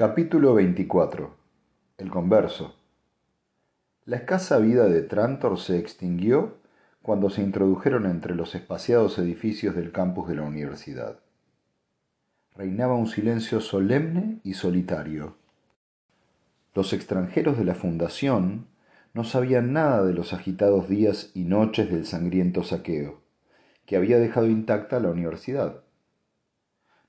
[0.00, 1.36] Capítulo 24
[1.98, 2.74] El converso
[4.06, 6.56] La escasa vida de Trantor se extinguió
[7.02, 11.18] cuando se introdujeron entre los espaciados edificios del campus de la universidad.
[12.56, 15.36] Reinaba un silencio solemne y solitario.
[16.74, 18.68] Los extranjeros de la fundación
[19.12, 23.20] no sabían nada de los agitados días y noches del sangriento saqueo,
[23.84, 25.82] que había dejado intacta la universidad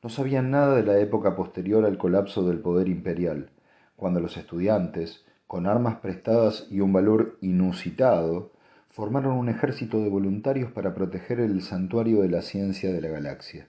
[0.04, 3.52] no sabían nada de la época posterior al colapso del poder imperial,
[3.96, 8.52] cuando los estudiantes, con armas prestadas y un valor inusitado,
[8.90, 13.68] formaron un ejército de voluntarios para proteger el santuario de la ciencia de la galaxia.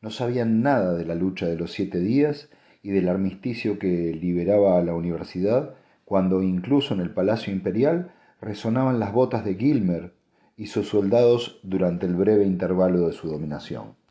[0.00, 2.48] No sabían nada de la lucha de los siete días
[2.82, 8.98] y del armisticio que liberaba a la universidad cuando incluso en el Palacio Imperial resonaban
[8.98, 10.12] las botas de Gilmer
[10.56, 14.01] y sus soldados durante el breve intervalo de su dominación.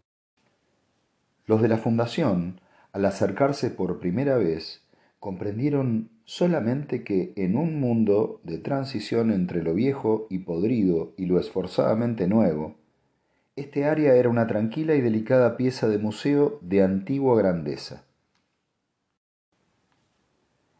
[1.52, 2.62] Los de la Fundación,
[2.94, 4.86] al acercarse por primera vez,
[5.20, 11.41] comprendieron solamente que en un mundo de transición entre lo viejo y podrido y lo
[11.41, 12.76] esforzadamente nuevo,
[13.58, 18.05] este área era una tranquila y delicada pieza de museo de antigua grandeza.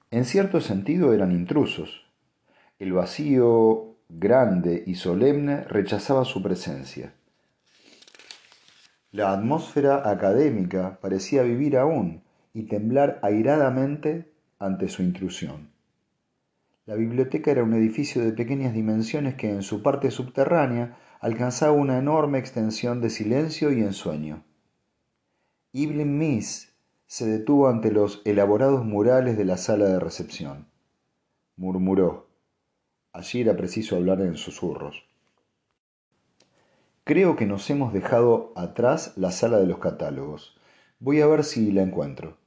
[0.10, 2.06] En cierto sentido eran intrusos.
[2.80, 7.14] El vacío grande y solemne rechazaba su presencia.
[9.14, 12.24] La atmósfera académica parecía vivir aún
[12.54, 15.70] y temblar airadamente ante su intrusión.
[16.86, 21.98] La biblioteca era un edificio de pequeñas dimensiones que en su parte subterránea alcanzaba una
[21.98, 24.46] enorme extensión de silencio y ensueño.
[25.74, 26.74] Evelyn Miss
[27.06, 30.68] se detuvo ante los elaborados murales de la sala de recepción.
[31.58, 32.30] Murmuró.
[33.12, 35.11] Allí era preciso hablar en susurros.
[37.12, 40.56] Creo que nos hemos dejado atrás la sala de los catálogos.
[41.02, 42.38] Voy a ver si la encuentro.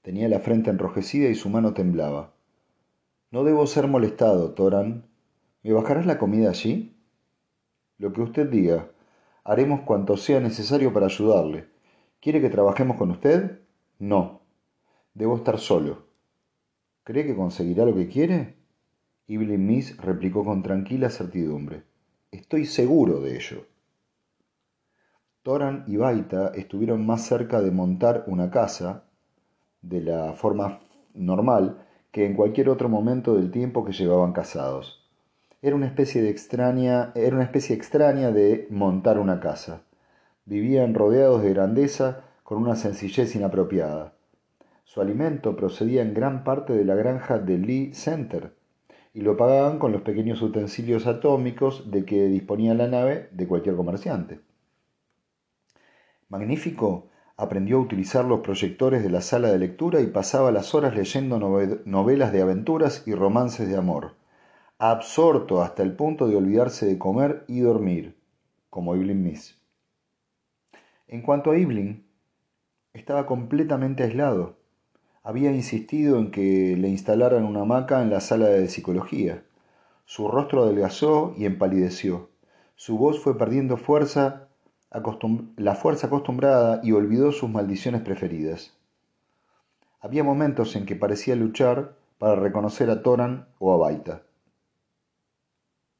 [0.00, 2.32] Tenía la frente enrojecida y su mano temblaba.
[3.30, 5.04] No debo ser molestado, Toran.
[5.62, 6.96] ¿Me bajarás la comida allí?
[7.98, 8.90] Lo que usted diga.
[9.44, 11.68] Haremos cuanto sea necesario para ayudarle.
[12.22, 13.60] ¿Quiere que trabajemos con usted?
[13.98, 14.40] No.
[15.12, 16.06] Debo estar solo.
[17.04, 18.56] ¿Cree que conseguirá lo que quiere?
[19.28, 21.82] Evelyn Miss replicó con tranquila certidumbre.
[22.30, 23.66] Estoy seguro de ello.
[25.42, 29.04] Toran y Baita estuvieron más cerca de montar una casa
[29.80, 30.80] de la forma
[31.14, 31.78] normal
[32.12, 35.02] que en cualquier otro momento del tiempo que llevaban casados.
[35.62, 39.80] Era una especie de extraña, era una especie extraña de montar una casa.
[40.44, 44.12] Vivían rodeados de grandeza con una sencillez inapropiada.
[44.84, 48.52] Su alimento procedía en gran parte de la granja de Lee Center
[49.14, 53.76] y lo pagaban con los pequeños utensilios atómicos de que disponía la nave de cualquier
[53.76, 54.49] comerciante.
[56.30, 60.94] Magnífico aprendió a utilizar los proyectores de la sala de lectura y pasaba las horas
[60.94, 61.40] leyendo
[61.84, 64.14] novelas de aventuras y romances de amor,
[64.78, 68.16] absorto hasta el punto de olvidarse de comer y dormir,
[68.70, 69.60] como Evelyn Miss.
[71.08, 72.06] En cuanto a Evelyn,
[72.92, 74.56] estaba completamente aislado.
[75.24, 79.42] Había insistido en que le instalaran una hamaca en la sala de psicología.
[80.04, 82.30] Su rostro adelgazó y empalideció.
[82.76, 84.49] Su voz fue perdiendo fuerza
[85.56, 88.72] la fuerza acostumbrada y olvidó sus maldiciones preferidas.
[90.00, 94.22] Había momentos en que parecía luchar para reconocer a Toran o a Baita.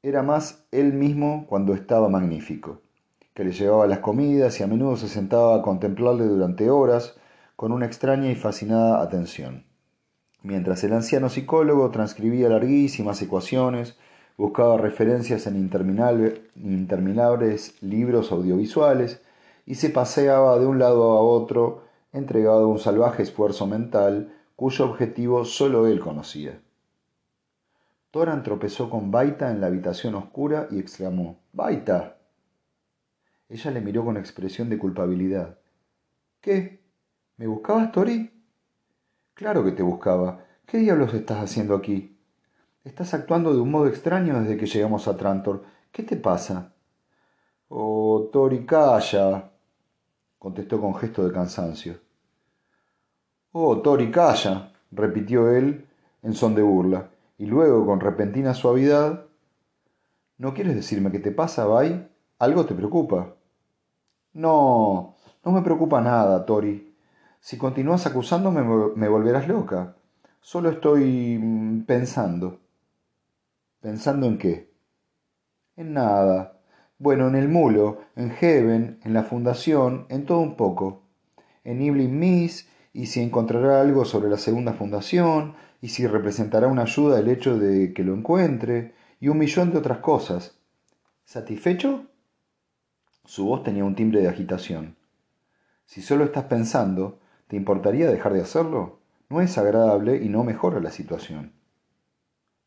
[0.03, 2.81] Era más él mismo cuando estaba magnífico,
[3.35, 7.17] que le llevaba las comidas y a menudo se sentaba a contemplarle durante horas
[7.55, 9.67] con una extraña y fascinada atención,
[10.43, 13.99] mientras el anciano psicólogo transcribía larguísimas ecuaciones
[14.41, 15.57] buscaba referencias en
[16.57, 19.21] interminables libros audiovisuales
[19.67, 21.85] y se paseaba de un lado a otro
[22.15, 26.59] entregado a un salvaje esfuerzo mental cuyo objetivo solo él conocía.
[28.11, 32.17] Toran tropezó con Baita en la habitación oscura y exclamó Baita.
[33.51, 35.59] Ella le miró con expresión de culpabilidad.
[36.41, 36.81] ¿Qué?
[37.37, 38.31] ¿Me buscabas, Tori?
[39.35, 40.47] Claro que te buscaba.
[40.65, 42.10] ¿Qué diablos estás haciendo aquí?
[42.83, 45.65] Estás actuando de un modo extraño desde que llegamos a Trantor.
[45.93, 46.73] ¿Qué te pasa?
[47.69, 49.51] Oh, Tori, calla,
[50.39, 51.99] contestó con gesto de cansancio.
[53.53, 55.87] Oh, Tori, calla, repitió él
[56.23, 59.27] en son de burla, y luego, con repentina suavidad,
[60.39, 62.09] ¿No quieres decirme qué te pasa, Bay?
[62.39, 63.35] ¿Algo te preocupa?
[64.33, 66.97] No, no me preocupa nada, Tori.
[67.41, 68.63] Si continúas acusándome
[68.97, 69.97] me volverás loca.
[70.41, 72.59] Solo estoy mm, pensando.
[73.81, 74.71] ¿Pensando en qué?
[75.77, 76.61] En nada.
[76.99, 81.03] Bueno, en el mulo, en Heaven, en la fundación, en todo un poco.
[81.65, 86.83] En Evelyn Miss y si encontrará algo sobre la segunda fundación, y si representará una
[86.83, 90.59] ayuda el hecho de que lo encuentre, y un millón de otras cosas.
[91.25, 92.07] ¿Satisfecho?
[93.25, 94.97] Su voz tenía un timbre de agitación.
[95.87, 98.99] Si solo estás pensando, ¿te importaría dejar de hacerlo?
[99.29, 101.60] No es agradable y no mejora la situación.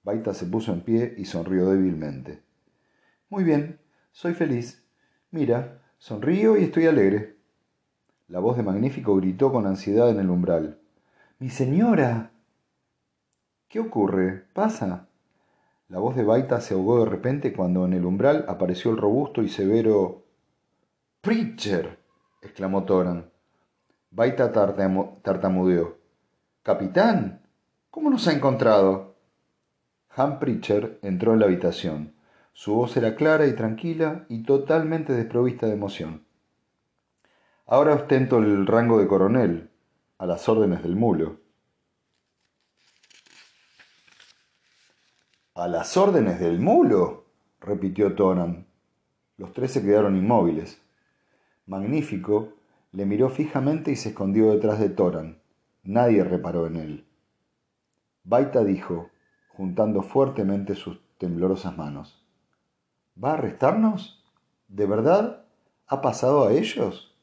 [0.03, 2.41] Baita se puso en pie y sonrió débilmente.
[3.29, 3.79] Muy bien,
[4.11, 4.85] soy feliz.
[5.31, 7.37] Mira, sonrío y estoy alegre.
[8.27, 10.79] La voz de Magnífico gritó con ansiedad en el umbral.
[11.39, 12.31] Mi señora.
[13.69, 14.45] ¿Qué ocurre?
[14.53, 15.07] Pasa.
[15.87, 19.41] La voz de Baita se ahogó de repente cuando en el umbral apareció el robusto
[19.41, 20.23] y severo
[21.21, 21.97] Preacher.
[22.41, 23.31] exclamó Toran.
[24.11, 25.97] Baita tartamudeó.
[26.61, 27.41] Capitán.
[27.89, 29.12] ¿Cómo nos ha encontrado?
[30.15, 32.13] Han Preacher entró en la habitación.
[32.53, 36.23] Su voz era clara y tranquila y totalmente desprovista de emoción.
[37.65, 39.69] Ahora ostento el rango de coronel,
[40.19, 41.39] a las órdenes del mulo.
[45.55, 47.25] ¿A las órdenes del mulo?
[47.59, 48.67] repitió Tonan.
[49.37, 50.79] Los tres se quedaron inmóviles.
[51.65, 52.53] Magnífico
[52.91, 55.39] le miró fijamente y se escondió detrás de Toran.
[55.83, 57.05] Nadie reparó en él.
[58.23, 59.09] Baita dijo,
[59.55, 62.21] juntando fuertemente sus temblorosas manos.
[63.21, 64.23] ¿Va a arrestarnos?
[64.67, 65.45] ¿De verdad?
[65.87, 67.15] ¿Ha pasado a ellos?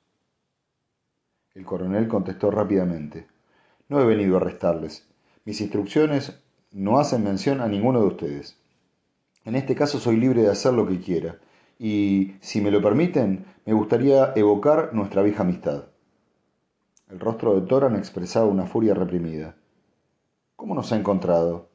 [1.55, 3.27] El coronel contestó rápidamente.
[3.89, 5.09] No he venido a arrestarles.
[5.45, 6.41] Mis instrucciones
[6.71, 8.57] no hacen mención a ninguno de ustedes.
[9.45, 11.39] En este caso soy libre de hacer lo que quiera,
[11.79, 15.85] y, si me lo permiten, me gustaría evocar nuestra vieja amistad.
[17.09, 19.57] El rostro de Toran expresaba una furia reprimida.
[20.57, 21.70] ¿Cómo nos ha encontrado?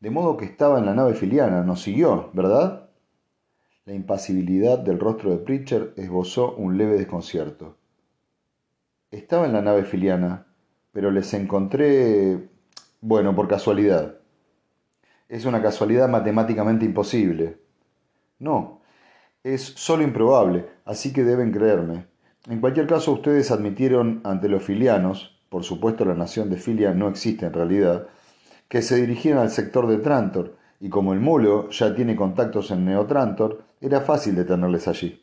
[0.00, 2.88] De modo que estaba en la nave filiana, nos siguió, ¿verdad?
[3.84, 7.76] La impasibilidad del rostro de Pritchard esbozó un leve desconcierto.
[9.10, 10.46] Estaba en la nave filiana,
[10.92, 12.48] pero les encontré...
[13.02, 14.16] bueno, por casualidad.
[15.28, 17.58] Es una casualidad matemáticamente imposible.
[18.38, 18.80] No,
[19.44, 22.06] es solo improbable, así que deben creerme.
[22.48, 27.08] En cualquier caso, ustedes admitieron ante los filianos, por supuesto la nación de Filia no
[27.08, 28.06] existe en realidad,
[28.70, 32.84] que se dirigían al sector de Trantor, y como el mulo ya tiene contactos en
[32.84, 35.20] Neotrantor, era fácil detenerles allí.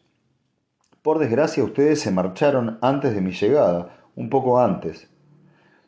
[1.01, 5.09] Por desgracia ustedes se marcharon antes de mi llegada, un poco antes.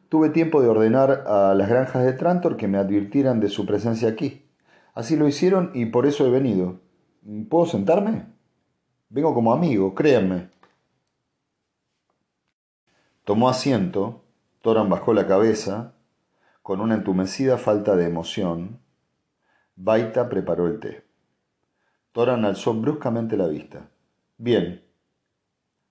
[0.08, 4.08] Tuve tiempo de ordenar a las granjas de Trantor que me advirtieran de su presencia
[4.08, 4.46] aquí.
[4.94, 6.80] Así lo hicieron y por eso he venido.
[7.50, 8.26] ¿Puedo sentarme?
[9.10, 10.50] Vengo como amigo, créanme.
[13.26, 14.24] Tomó asiento,
[14.62, 15.94] Toran bajó la cabeza,
[16.62, 18.80] con una entumecida falta de emoción,
[19.76, 21.06] Baita preparó el té.
[22.12, 23.90] Toran alzó bruscamente la vista.
[24.38, 24.84] Bien.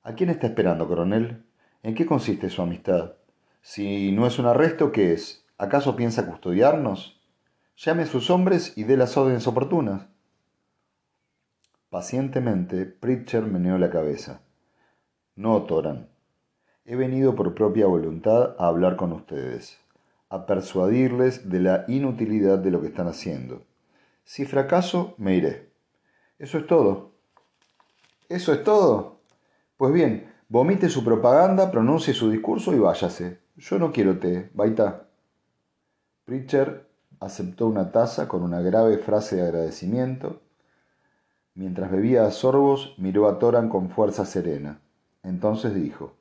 [0.02, 1.44] ¿A quién está esperando, coronel?
[1.82, 3.14] ¿En qué consiste su amistad?
[3.60, 5.46] Si no es un arresto, ¿qué es?
[5.56, 7.20] ¿Acaso piensa custodiarnos?
[7.76, 10.06] Llame a sus hombres y dé las órdenes oportunas.
[11.90, 14.42] Pacientemente, Pritcher meneó la cabeza.
[15.34, 16.08] No, Toran.
[16.84, 19.78] He venido por propia voluntad a hablar con ustedes,
[20.30, 23.62] a persuadirles de la inutilidad de lo que están haciendo.
[24.24, 25.70] Si fracaso, me iré.
[26.38, 27.12] Eso es todo.
[28.28, 29.20] ¿Eso es todo?
[29.76, 33.38] Pues bien, vomite su propaganda, pronuncie su discurso y váyase.
[33.56, 35.08] Yo no quiero té, baita.
[36.24, 36.86] Pritcher
[37.20, 40.42] aceptó una taza con una grave frase de agradecimiento.
[41.54, 44.80] Mientras bebía a sorbos, miró a Toran con fuerza serena.
[45.22, 46.12] Entonces dijo,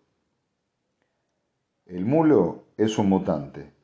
[1.86, 3.77] El mulo es un mutante.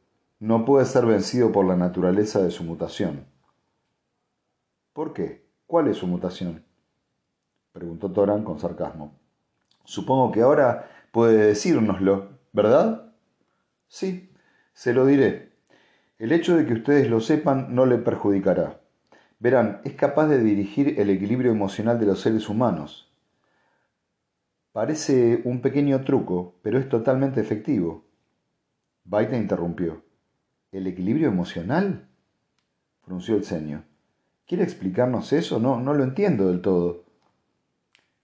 [0.43, 3.25] No puede ser vencido por la naturaleza de su mutación.
[4.91, 5.47] ¿Por qué?
[5.65, 6.65] ¿Cuál es su mutación?
[7.71, 9.17] preguntó Toran con sarcasmo.
[9.85, 13.13] Supongo que ahora puede decírnoslo, ¿verdad?
[13.87, 14.33] Sí,
[14.73, 15.53] se lo diré.
[16.19, 18.81] El hecho de que ustedes lo sepan no le perjudicará.
[19.39, 23.09] Verán, es capaz de dirigir el equilibrio emocional de los seres humanos.
[24.73, 28.03] Parece un pequeño truco, pero es totalmente efectivo.
[29.05, 30.02] Baita interrumpió.
[30.73, 32.07] ¿El equilibrio emocional?
[33.03, 33.83] frunció el ceño.
[34.47, 35.59] ¿Quiere explicarnos eso?
[35.59, 37.03] No, no lo entiendo del todo.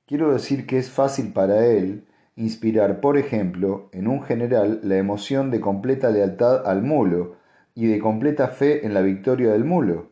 [0.07, 5.51] Quiero decir que es fácil para él inspirar, por ejemplo, en un general la emoción
[5.51, 7.35] de completa lealtad al mulo
[7.75, 10.09] y de completa fe en la victoria del mulo.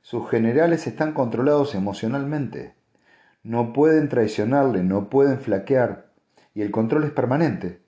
[0.00, 2.74] Sus generales están controlados emocionalmente.
[3.42, 6.12] No pueden traicionarle, no pueden flaquear,
[6.54, 7.80] y el control es permanente.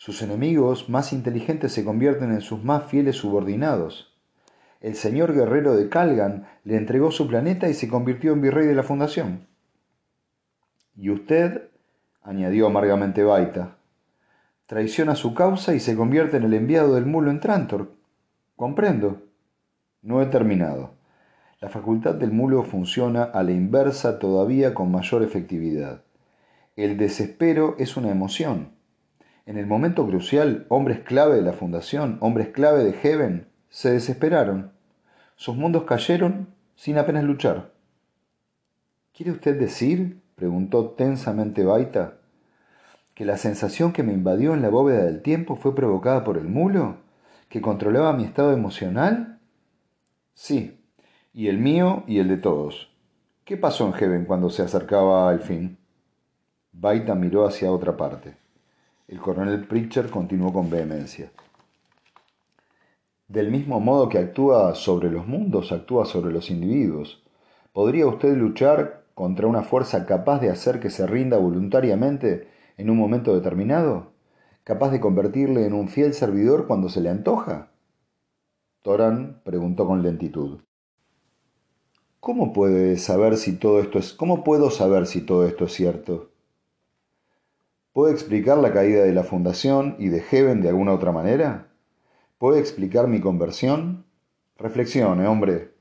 [0.00, 4.10] Sus enemigos más inteligentes se convierten en sus más fieles subordinados
[4.80, 8.74] el señor guerrero de Calgan le entregó su planeta y se convirtió en virrey de
[8.74, 9.46] la fundación.
[10.96, 11.68] Y usted,
[12.22, 13.76] añadió amargamente Baita,
[14.66, 17.92] traiciona su causa y se convierte en el enviado del mulo en Trantor.
[18.56, 19.22] Comprendo.
[20.02, 20.92] No he terminado.
[21.60, 26.04] La facultad del mulo funciona a la inversa todavía con mayor efectividad.
[26.74, 28.79] El desespero es una emoción.
[29.50, 34.70] En el momento crucial, hombres clave de la fundación, hombres clave de Heaven, se desesperaron.
[35.34, 37.72] Sus mundos cayeron sin apenas luchar.
[39.12, 42.18] ¿Quiere usted decir, preguntó tensamente Baita,
[43.12, 46.46] que la sensación que me invadió en la bóveda del tiempo fue provocada por el
[46.46, 46.98] mulo,
[47.48, 49.40] que controlaba mi estado emocional?
[50.32, 50.80] Sí,
[51.34, 52.94] y el mío y el de todos.
[53.44, 55.76] ¿Qué pasó en Heaven cuando se acercaba al fin?
[56.70, 58.39] Baita miró hacia otra parte.
[59.10, 61.32] El coronel Pritchard continuó con vehemencia.
[63.26, 67.20] Del mismo modo que actúa sobre los mundos, actúa sobre los individuos.
[67.72, 72.98] ¿Podría usted luchar contra una fuerza capaz de hacer que se rinda voluntariamente en un
[72.98, 74.12] momento determinado?
[74.62, 77.72] ¿Capaz de convertirle en un fiel servidor cuando se le antoja?
[78.80, 80.60] Torán preguntó con lentitud.
[82.20, 86.30] ¿Cómo puede saber si todo esto es cómo puedo saber si todo esto es cierto?
[88.00, 91.68] ¿Puede explicar la caída de la fundación y de Heaven de alguna otra manera?
[92.38, 94.06] ¿Puede explicar mi conversión?
[94.56, 95.74] Reflexione, hombre.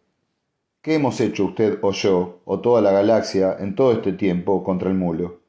[0.81, 4.89] ¿Qué hemos hecho usted o yo, o toda la galaxia, en todo este tiempo contra
[4.89, 5.39] el mulo?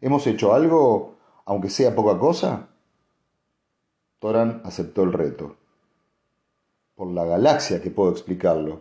[0.00, 1.14] ¿Hemos hecho algo,
[1.44, 2.70] aunque sea poca cosa?
[4.18, 5.54] Toran aceptó el reto.
[6.96, 8.80] Por la galaxia que puedo explicarlo.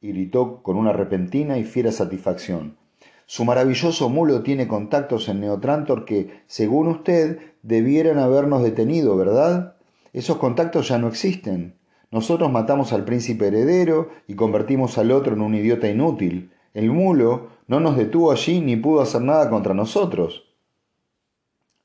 [0.00, 2.78] Y gritó con una repentina y fiera satisfacción.
[3.26, 9.76] Su maravilloso mulo tiene contactos en Neotrantor que, según usted, debieran habernos detenido, ¿verdad?
[10.12, 11.74] Esos contactos ya no existen.
[12.10, 16.52] Nosotros matamos al príncipe heredero y convertimos al otro en un idiota inútil.
[16.72, 20.44] El mulo no nos detuvo allí ni pudo hacer nada contra nosotros.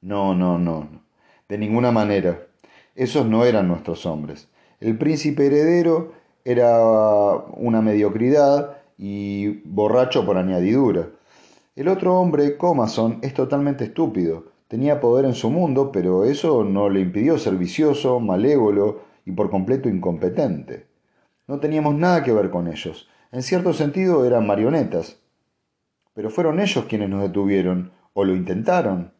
[0.01, 0.87] No, no, no,
[1.47, 2.45] de ninguna manera.
[2.95, 4.49] Esos no eran nuestros hombres.
[4.79, 6.13] El príncipe heredero
[6.45, 6.79] era
[7.55, 11.09] una mediocridad y borracho por añadidura.
[11.79, 14.51] El otro hombre, Comason, es totalmente estúpido.
[14.67, 19.49] Tenía poder en su mundo, pero eso no le impidió ser vicioso, malévolo y por
[19.49, 20.87] completo incompetente.
[21.47, 23.07] No teníamos nada que ver con ellos.
[23.31, 25.21] En cierto sentido eran marionetas.
[26.13, 29.13] Pero fueron ellos quienes nos detuvieron, o lo intentaron.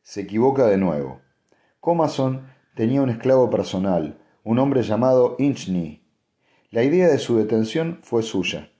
[0.00, 1.20] Se equivoca de nuevo.
[1.80, 6.02] Comason tenía un esclavo personal, un hombre llamado Inchni.
[6.70, 8.70] La idea de su detención fue suya.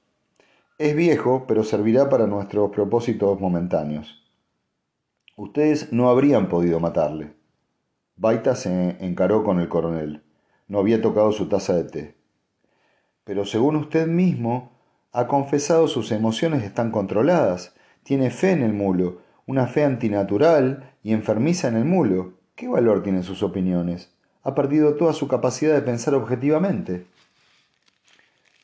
[0.78, 4.22] Es viejo, pero servirá para nuestros propósitos momentáneos.
[5.34, 7.32] Ustedes no habrían podido matarle.
[8.16, 10.22] Baita se encaró con el coronel.
[10.68, 12.14] No había tocado su taza de té.
[13.24, 14.72] Pero según usted mismo,
[15.12, 17.74] ha confesado sus emociones están controladas.
[18.02, 22.34] Tiene fe en el mulo, una fe antinatural y enfermiza en el mulo.
[22.54, 24.12] ¿Qué valor tienen sus opiniones?
[24.42, 27.06] Ha perdido toda su capacidad de pensar objetivamente.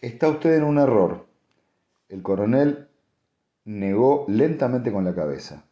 [0.03, 1.32] Está usted en un error.
[2.13, 2.89] El coronel
[3.65, 5.65] negó lentamente con la cabeza.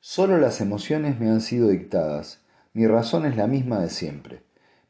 [0.00, 2.40] Solo las emociones me han sido dictadas.
[2.72, 4.42] Mi razón es la misma de siempre.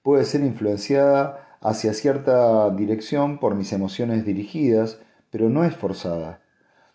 [0.03, 4.99] Puede ser influenciada hacia cierta dirección por mis emociones dirigidas,
[5.29, 6.41] pero no es forzada.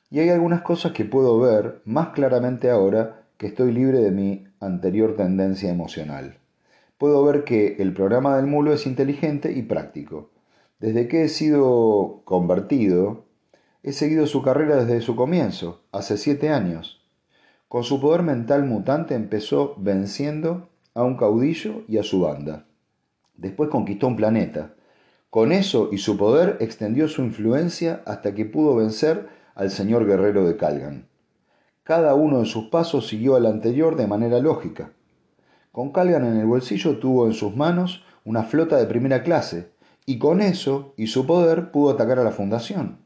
[0.10, 4.48] Y hay algunas cosas que puedo ver más claramente ahora que estoy libre de mi
[4.60, 6.40] anterior tendencia emocional.
[6.98, 10.32] Puedo ver que el programa del mulo es inteligente y práctico.
[10.80, 13.26] Desde que he sido convertido,
[13.84, 17.02] He seguido su carrera desde su comienzo, hace siete años.
[17.68, 22.66] Con su poder mental mutante empezó venciendo a un caudillo y a su banda.
[23.36, 24.76] Después conquistó un planeta.
[25.32, 30.48] Con eso y su poder extendió su influencia hasta que pudo vencer al señor guerrero
[30.48, 31.08] de Calgan.
[31.84, 34.92] Cada uno de sus pasos siguió al anterior de manera lógica.
[35.72, 39.72] Con Calgan en el bolsillo tuvo en sus manos una flota de primera clase,
[40.06, 43.01] y con eso y su poder pudo atacar a la Fundación.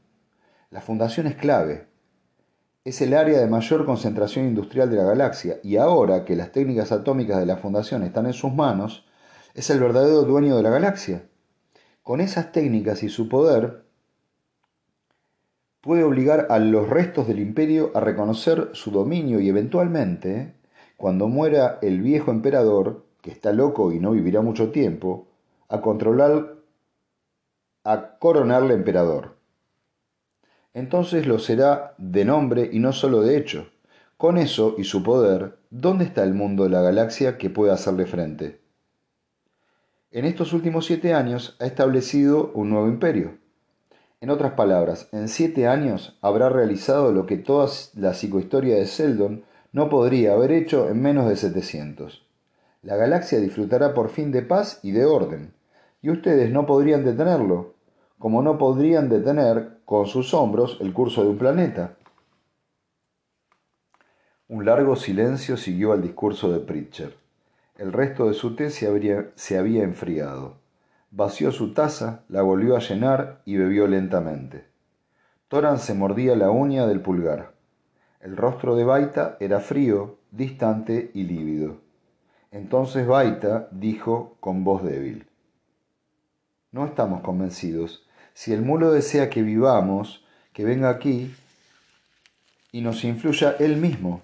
[0.71, 1.87] La fundación es clave.
[2.83, 6.91] Es el área de mayor concentración industrial de la galaxia y ahora que las técnicas
[6.91, 9.05] atómicas de la fundación están en sus manos,
[9.53, 11.27] es el verdadero dueño de la galaxia.
[12.01, 13.85] Con esas técnicas y su poder,
[15.81, 20.55] puede obligar a los restos del imperio a reconocer su dominio y eventualmente,
[20.97, 25.27] cuando muera el viejo emperador, que está loco y no vivirá mucho tiempo,
[25.69, 26.55] a controlar,
[27.83, 29.34] a coronarle emperador
[30.75, 33.69] entonces lo será de nombre y no solo de hecho.
[34.17, 38.05] Con eso y su poder, ¿dónde está el mundo de la galaxia que pueda hacerle
[38.05, 38.59] frente?
[40.11, 43.37] En estos últimos siete años ha establecido un nuevo imperio.
[44.19, 49.45] En otras palabras, en siete años habrá realizado lo que toda la psicohistoria de Seldon
[49.71, 52.25] no podría haber hecho en menos de 700.
[52.81, 55.53] La galaxia disfrutará por fin de paz y de orden,
[56.01, 57.74] y ustedes no podrían detenerlo,
[58.25, 61.95] como no podrían detener con sus hombros el curso de un planeta.
[64.47, 67.15] Un largo silencio siguió al discurso de Pritcher.
[67.77, 70.55] El resto de su té se, se había enfriado.
[71.11, 74.65] Vació su taza, la volvió a llenar y bebió lentamente.
[75.47, 77.53] Toran se mordía la uña del pulgar.
[78.21, 81.77] El rostro de Baita era frío, distante y lívido.
[82.49, 85.27] Entonces Baita dijo con voz débil:
[86.71, 88.04] No estamos convencidos.
[88.35, 91.33] Si el mulo desea que vivamos, que venga aquí
[92.73, 94.23] y nos influya él mismo.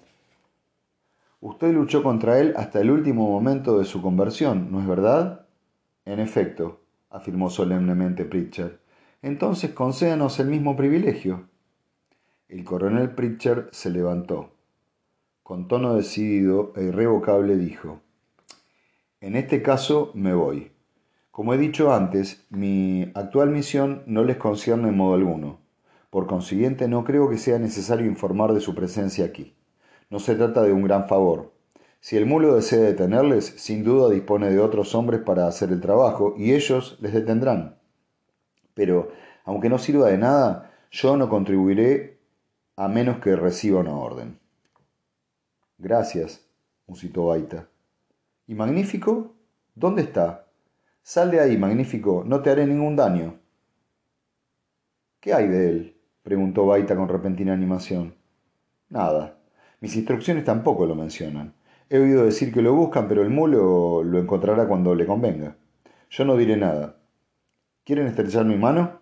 [1.40, 5.46] Usted luchó contra él hasta el último momento de su conversión, ¿no es verdad?
[6.04, 8.72] En efecto, afirmó solemnemente Pritchard.
[9.22, 11.48] Entonces concédanos el mismo privilegio.
[12.48, 14.52] El coronel Pritchard se levantó.
[15.42, 18.02] Con tono decidido e irrevocable dijo,
[19.22, 20.71] En este caso me voy.
[21.32, 25.60] Como he dicho antes, mi actual misión no les concierne en modo alguno.
[26.10, 29.56] Por consiguiente, no creo que sea necesario informar de su presencia aquí.
[30.10, 31.54] No se trata de un gran favor.
[32.00, 36.34] Si el mulo desea detenerles, sin duda dispone de otros hombres para hacer el trabajo,
[36.36, 37.78] y ellos les detendrán.
[38.74, 39.10] Pero,
[39.46, 42.18] aunque no sirva de nada, yo no contribuiré
[42.76, 44.38] a menos que reciba una orden.
[45.78, 46.44] Gracias,
[46.86, 47.68] musitó Baita.
[48.46, 49.32] ¿Y Magnífico?
[49.74, 50.41] ¿Dónde está?
[51.04, 53.34] Sal de ahí, Magnífico, no te haré ningún daño.
[55.18, 55.96] ¿Qué hay de él?
[56.22, 58.14] preguntó Baita con repentina animación.
[58.88, 59.36] Nada.
[59.80, 61.54] Mis instrucciones tampoco lo mencionan.
[61.90, 65.56] He oído decir que lo buscan, pero el mulo lo encontrará cuando le convenga.
[66.08, 66.96] Yo no diré nada.
[67.84, 69.00] ¿Quieren estrechar mi mano?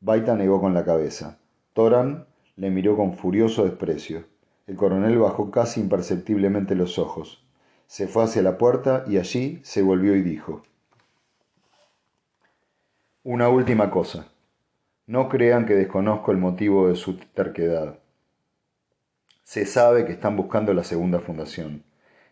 [0.00, 1.38] Baita negó con la cabeza.
[1.72, 2.26] Toran
[2.56, 4.26] le miró con furioso desprecio.
[4.66, 7.42] El coronel bajó casi imperceptiblemente los ojos.
[7.86, 10.62] Se fue hacia la puerta y allí se volvió y dijo
[13.22, 14.28] Una última cosa.
[15.06, 17.98] No crean que desconozco el motivo de su terquedad.
[19.42, 21.82] Se sabe que están buscando la segunda fundación.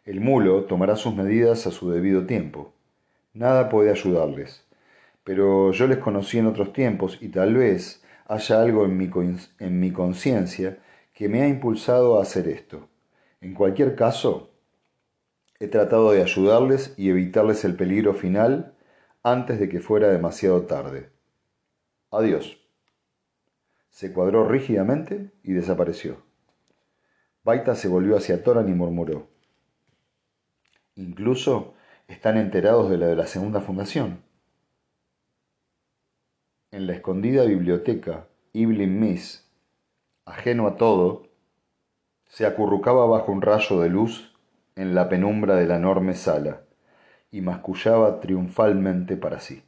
[0.05, 2.73] El mulo tomará sus medidas a su debido tiempo.
[3.35, 4.69] Nada puede ayudarles
[5.29, 9.11] pero yo les conocí en otros tiempos y tal vez haya algo en mi,
[9.59, 10.79] en mi conciencia
[11.13, 12.89] que me ha impulsado a hacer esto.
[13.43, 14.49] En cualquier caso,
[15.61, 18.73] he tratado de ayudarles y evitarles el peligro final
[19.23, 21.11] antes de que fuera demasiado tarde.
[22.11, 22.59] Adiós.
[23.91, 26.23] Se cuadró rígidamente y desapareció.
[27.43, 29.27] Baita se volvió hacia Toran y murmuró.
[30.95, 31.75] Incluso
[32.07, 34.23] están enterados de la de la segunda fundación.
[36.71, 39.51] En la escondida biblioteca, Evelyn Miss,
[40.25, 41.29] ajeno a todo,
[42.27, 44.37] se acurrucaba bajo un rayo de luz
[44.77, 46.68] en la penumbra de la enorme sala
[47.31, 49.63] y mascullaba triunfalmente para sí.